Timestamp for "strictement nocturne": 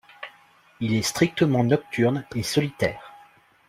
1.03-2.25